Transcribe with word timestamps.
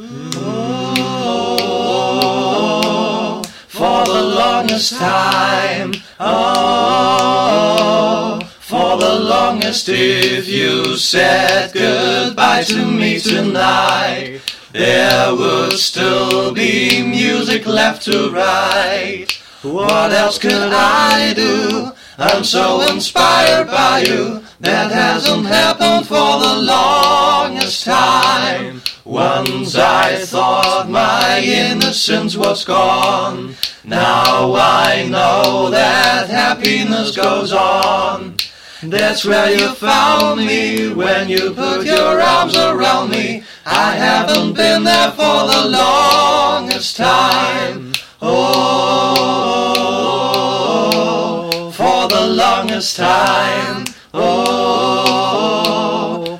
Oh, 0.00 1.42
for 3.66 4.06
the 4.06 4.22
longest 4.22 4.96
time. 4.96 5.92
Oh, 6.20 7.58
for 8.60 8.96
the 8.96 9.18
longest 9.18 9.88
if 9.88 10.46
you 10.46 10.96
said 10.96 11.72
goodbye 11.72 12.62
to 12.62 12.86
me 12.86 13.18
tonight. 13.18 14.40
There 14.70 15.34
would 15.34 15.72
still 15.72 16.54
be 16.54 17.02
music 17.02 17.66
left 17.66 18.02
to 18.04 18.30
write. 18.30 19.32
What 19.62 20.12
else 20.12 20.38
could 20.38 20.72
I 20.72 21.34
do? 21.34 21.90
I'm 22.20 22.42
so 22.42 22.80
inspired 22.80 23.68
by 23.68 24.00
you. 24.00 24.42
That 24.58 24.90
hasn't 24.90 25.46
happened 25.46 26.08
for 26.08 26.40
the 26.40 26.56
longest 26.62 27.84
time. 27.84 28.82
Once 29.04 29.76
I 29.76 30.16
thought 30.16 30.90
my 30.90 31.40
innocence 31.40 32.36
was 32.36 32.64
gone. 32.64 33.54
Now 33.84 34.52
I 34.56 35.06
know 35.08 35.70
that 35.70 36.28
happiness 36.28 37.16
goes 37.16 37.52
on. 37.52 38.34
That's 38.82 39.24
where 39.24 39.56
you 39.56 39.72
found 39.74 40.44
me 40.44 40.92
when 40.92 41.28
you 41.28 41.52
put 41.52 41.86
your 41.86 42.20
arms 42.20 42.56
around 42.56 43.10
me. 43.10 43.44
I 43.64 43.92
haven't 43.92 44.54
been 44.54 44.82
there 44.82 45.12
for 45.12 45.46
the 45.46 45.68
longest 45.70 46.27
for 52.08 52.14
the 52.14 52.26
longest 52.26 52.96
time. 52.96 53.84
Oh, 54.14 55.60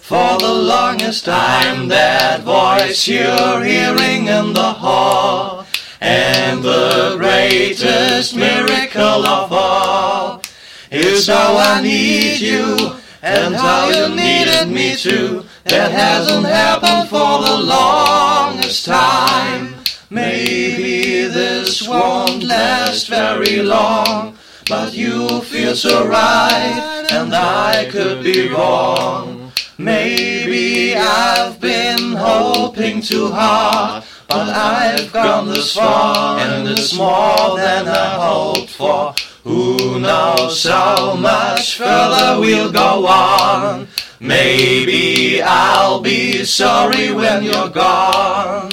for 0.00 0.38
the 0.38 0.52
longest 0.52 1.24
time. 1.24 1.88
That 1.88 2.42
voice 2.42 3.08
you're 3.08 3.64
hearing 3.64 4.26
in 4.26 4.52
the 4.52 4.72
hall. 4.84 5.66
And 6.00 6.62
the 6.62 7.16
greatest 7.18 8.36
miracle 8.36 9.26
of 9.26 9.52
all 9.52 10.42
is 10.90 11.26
how 11.26 11.56
I 11.56 11.80
need 11.80 12.40
you 12.40 12.96
and 13.22 13.54
how 13.54 13.88
you 13.88 14.14
needed 14.14 14.68
me 14.68 14.96
too. 14.96 15.44
That 15.64 15.92
hasn't 15.92 16.46
happened 16.46 17.08
for 17.08 17.40
the 17.42 17.56
longest 17.56 18.84
time. 18.84 19.76
Maybe 20.10 21.22
this 21.26 21.88
won't 21.88 22.42
last 22.42 23.08
very 23.08 23.62
long, 23.62 24.36
but 24.68 24.94
you 24.94 25.40
feel 25.42 25.74
so 25.74 26.06
right, 26.06 27.06
and 27.12 27.34
I 27.34 27.88
could 27.90 28.24
be 28.24 28.48
wrong. 28.48 29.52
Maybe 29.76 30.94
I've 30.96 31.60
been 31.60 32.12
hoping 32.12 33.02
too 33.02 33.28
hard, 33.30 34.04
but 34.28 34.48
I've 34.48 35.12
gone 35.12 35.48
this 35.48 35.74
far, 35.74 36.38
and 36.38 36.68
it's 36.68 36.94
more 36.94 37.56
than 37.56 37.88
I 37.88 38.14
hoped 38.14 38.70
for. 38.70 39.14
Who 39.42 40.00
knows 40.00 40.64
how 40.64 41.16
much 41.16 41.76
further 41.76 42.40
we'll 42.40 42.72
go 42.72 43.06
on? 43.06 43.88
Maybe 44.20 45.42
I'll 45.42 46.00
be 46.00 46.44
sorry 46.44 47.12
when 47.12 47.42
you're 47.42 47.68
gone. 47.68 48.70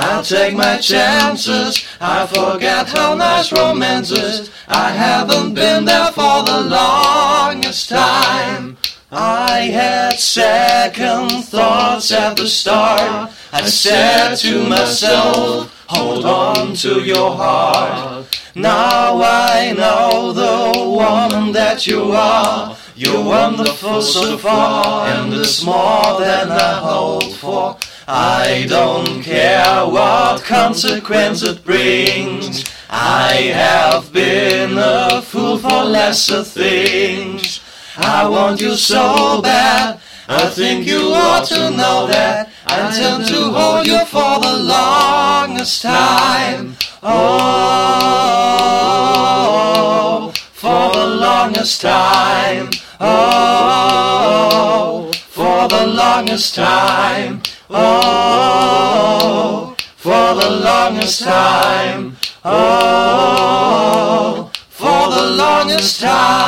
I'll 0.00 0.22
take 0.22 0.54
my 0.54 0.78
chances. 0.78 1.84
I 2.00 2.24
forget 2.26 2.88
how 2.88 3.14
nice 3.16 3.50
romance 3.50 4.12
is. 4.12 4.48
I 4.68 4.90
haven't 4.90 5.54
been 5.54 5.86
there 5.86 6.12
for 6.12 6.44
the 6.44 6.60
longest 6.70 7.88
time. 7.88 8.76
I 9.10 9.62
had 9.72 10.12
second 10.12 11.42
thoughts 11.46 12.12
at 12.12 12.36
the 12.36 12.46
start. 12.46 13.32
I 13.52 13.62
said 13.62 14.36
to 14.36 14.68
myself, 14.68 15.84
hold 15.88 16.24
on 16.24 16.74
to 16.74 17.00
your 17.02 17.34
heart. 17.34 18.40
Now 18.54 19.20
I 19.20 19.74
know 19.76 20.32
the 20.32 20.78
woman 20.78 21.52
that 21.54 21.88
you 21.88 22.12
are. 22.12 22.76
You're 22.94 23.24
wonderful 23.24 24.02
so 24.02 24.38
far, 24.38 25.08
and 25.08 25.32
it's 25.32 25.64
more 25.64 26.20
than 26.20 26.50
I 26.52 26.74
hoped 26.80 27.34
for. 27.36 27.76
I 28.10 28.64
don't 28.66 29.22
care 29.22 29.84
what 29.84 30.42
consequence 30.42 31.42
it 31.42 31.62
brings. 31.62 32.64
I 32.88 33.52
have 33.52 34.10
been 34.14 34.78
a 34.78 35.20
fool 35.20 35.58
for 35.58 35.84
lesser 35.84 36.42
things. 36.42 37.60
I 37.98 38.26
want 38.26 38.62
you 38.62 38.76
so 38.76 39.42
bad. 39.42 40.00
I 40.26 40.48
think 40.48 40.86
you 40.86 41.12
ought 41.12 41.44
to 41.48 41.68
know 41.70 42.06
that. 42.06 42.48
I 42.66 42.86
intend 42.88 43.28
to 43.28 43.50
hold 43.50 43.86
you 43.86 44.02
for 44.06 44.40
the 44.40 44.56
longest 44.56 45.82
time. 45.82 46.76
Oh, 47.02 47.12
for 50.54 50.92
the 50.94 51.06
longest 51.06 51.82
time. 51.82 52.70
Oh, 53.00 54.30
for 55.28 55.68
the 55.68 55.86
longest 55.86 56.54
time. 56.54 57.42
Oh, 57.70 59.76
for 59.96 60.34
the 60.34 60.48
longest 60.48 61.22
time. 61.22 62.16
Oh, 62.42 64.50
for 64.70 65.10
the 65.10 65.36
longest 65.36 66.00
time. 66.00 66.47